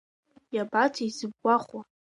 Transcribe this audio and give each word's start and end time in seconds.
Иабацеи 0.55 1.11
зыбгәахәуа? 1.17 1.81